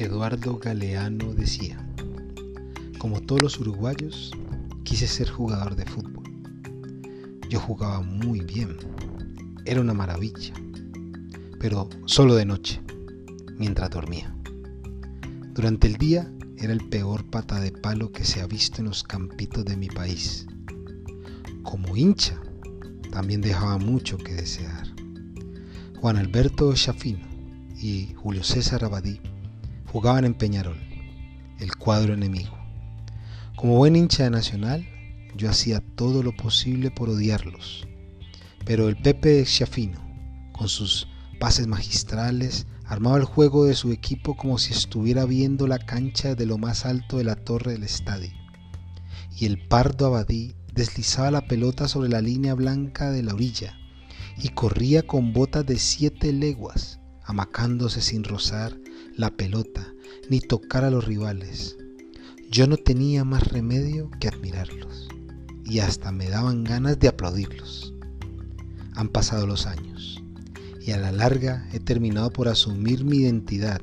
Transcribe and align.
Eduardo 0.00 0.58
Galeano 0.58 1.34
decía, 1.34 1.84
como 2.98 3.20
todos 3.20 3.42
los 3.42 3.58
uruguayos, 3.58 4.30
quise 4.84 5.08
ser 5.08 5.28
jugador 5.28 5.74
de 5.74 5.86
fútbol. 5.86 6.22
Yo 7.50 7.58
jugaba 7.58 8.00
muy 8.00 8.38
bien, 8.42 8.76
era 9.64 9.80
una 9.80 9.94
maravilla, 9.94 10.54
pero 11.58 11.88
solo 12.04 12.36
de 12.36 12.44
noche, 12.44 12.80
mientras 13.56 13.90
dormía. 13.90 14.32
Durante 15.52 15.88
el 15.88 15.96
día 15.96 16.32
era 16.58 16.72
el 16.72 16.88
peor 16.88 17.28
pata 17.28 17.58
de 17.58 17.72
palo 17.72 18.12
que 18.12 18.22
se 18.22 18.40
ha 18.40 18.46
visto 18.46 18.80
en 18.80 18.86
los 18.86 19.02
campitos 19.02 19.64
de 19.64 19.76
mi 19.76 19.88
país. 19.88 20.46
Como 21.64 21.96
hincha, 21.96 22.40
también 23.10 23.40
dejaba 23.40 23.78
mucho 23.78 24.16
que 24.16 24.34
desear. 24.34 24.86
Juan 25.96 26.18
Alberto 26.18 26.72
Chafino 26.74 27.26
y 27.76 28.14
Julio 28.14 28.44
César 28.44 28.84
Abadí 28.84 29.20
jugaban 29.92 30.24
en 30.24 30.34
Peñarol, 30.34 30.78
el 31.58 31.74
cuadro 31.76 32.14
enemigo. 32.14 32.56
Como 33.56 33.76
buen 33.76 33.96
hincha 33.96 34.24
de 34.24 34.30
Nacional, 34.30 34.86
yo 35.34 35.48
hacía 35.48 35.80
todo 35.96 36.22
lo 36.22 36.36
posible 36.36 36.90
por 36.90 37.08
odiarlos. 37.08 37.86
Pero 38.64 38.88
el 38.88 38.96
Pepe 38.96 39.42
Chafino, 39.44 39.98
con 40.52 40.68
sus 40.68 41.08
pases 41.40 41.66
magistrales, 41.66 42.66
armaba 42.84 43.16
el 43.16 43.24
juego 43.24 43.64
de 43.64 43.74
su 43.74 43.90
equipo 43.90 44.36
como 44.36 44.58
si 44.58 44.72
estuviera 44.72 45.24
viendo 45.24 45.66
la 45.66 45.78
cancha 45.78 46.34
de 46.34 46.46
lo 46.46 46.58
más 46.58 46.84
alto 46.84 47.16
de 47.16 47.24
la 47.24 47.36
torre 47.36 47.72
del 47.72 47.84
estadio. 47.84 48.30
Y 49.36 49.46
el 49.46 49.66
Pardo 49.68 50.06
Abadí 50.06 50.54
deslizaba 50.74 51.30
la 51.30 51.46
pelota 51.46 51.88
sobre 51.88 52.10
la 52.10 52.20
línea 52.20 52.54
blanca 52.54 53.10
de 53.10 53.22
la 53.22 53.34
orilla 53.34 53.74
y 54.36 54.50
corría 54.50 55.02
con 55.02 55.32
botas 55.32 55.64
de 55.66 55.78
siete 55.78 56.32
leguas, 56.32 56.97
amacándose 57.28 58.00
sin 58.00 58.24
rozar 58.24 58.80
la 59.14 59.36
pelota 59.36 59.92
ni 60.30 60.40
tocar 60.40 60.84
a 60.84 60.90
los 60.90 61.04
rivales. 61.04 61.76
Yo 62.50 62.66
no 62.66 62.78
tenía 62.78 63.22
más 63.22 63.46
remedio 63.48 64.10
que 64.18 64.28
admirarlos 64.28 65.08
y 65.62 65.80
hasta 65.80 66.10
me 66.10 66.30
daban 66.30 66.64
ganas 66.64 66.98
de 66.98 67.08
aplaudirlos. 67.08 67.92
Han 68.94 69.10
pasado 69.10 69.46
los 69.46 69.66
años 69.66 70.22
y 70.80 70.92
a 70.92 70.96
la 70.96 71.12
larga 71.12 71.68
he 71.74 71.80
terminado 71.80 72.30
por 72.30 72.48
asumir 72.48 73.04
mi 73.04 73.18
identidad. 73.18 73.82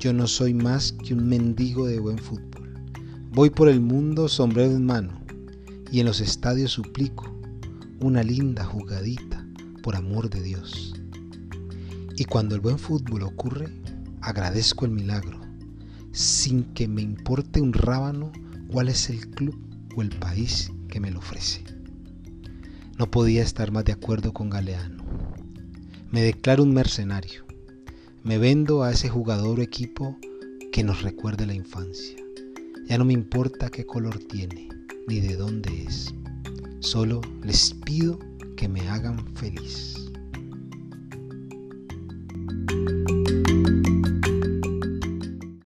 Yo 0.00 0.12
no 0.12 0.26
soy 0.26 0.52
más 0.52 0.90
que 0.90 1.14
un 1.14 1.28
mendigo 1.28 1.86
de 1.86 2.00
buen 2.00 2.18
fútbol. 2.18 2.74
Voy 3.30 3.50
por 3.50 3.68
el 3.68 3.80
mundo 3.80 4.28
sombrero 4.28 4.72
en 4.72 4.84
mano 4.84 5.20
y 5.92 6.00
en 6.00 6.06
los 6.06 6.20
estadios 6.20 6.72
suplico 6.72 7.32
una 8.00 8.24
linda 8.24 8.64
jugadita 8.64 9.46
por 9.84 9.94
amor 9.94 10.28
de 10.30 10.42
Dios. 10.42 10.96
Y 12.16 12.24
cuando 12.24 12.54
el 12.54 12.62
buen 12.62 12.78
fútbol 12.78 13.22
ocurre, 13.22 13.68
agradezco 14.22 14.86
el 14.86 14.90
milagro, 14.90 15.38
sin 16.12 16.64
que 16.72 16.88
me 16.88 17.02
importe 17.02 17.60
un 17.60 17.74
rábano 17.74 18.32
cuál 18.68 18.88
es 18.88 19.10
el 19.10 19.28
club 19.30 19.54
o 19.94 20.00
el 20.00 20.08
país 20.08 20.72
que 20.88 20.98
me 20.98 21.10
lo 21.10 21.18
ofrece. 21.18 21.62
No 22.98 23.10
podía 23.10 23.42
estar 23.42 23.70
más 23.70 23.84
de 23.84 23.92
acuerdo 23.92 24.32
con 24.32 24.48
Galeano. 24.48 25.04
Me 26.10 26.22
declaro 26.22 26.62
un 26.62 26.72
mercenario. 26.72 27.44
Me 28.24 28.38
vendo 28.38 28.82
a 28.82 28.92
ese 28.92 29.10
jugador 29.10 29.58
o 29.58 29.62
equipo 29.62 30.16
que 30.72 30.82
nos 30.82 31.02
recuerde 31.02 31.44
la 31.44 31.54
infancia. 31.54 32.16
Ya 32.88 32.96
no 32.96 33.04
me 33.04 33.12
importa 33.12 33.68
qué 33.68 33.84
color 33.84 34.18
tiene 34.20 34.70
ni 35.06 35.20
de 35.20 35.36
dónde 35.36 35.84
es. 35.84 36.14
Solo 36.80 37.20
les 37.42 37.74
pido 37.74 38.18
que 38.56 38.68
me 38.68 38.88
hagan 38.88 39.34
feliz. 39.36 40.05